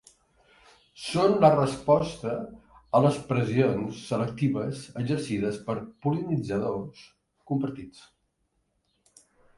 [1.01, 2.31] Són la resposta
[2.99, 5.77] a les pressions selectives exercides per
[6.07, 7.05] pol·linitzadors
[7.53, 8.05] compartits.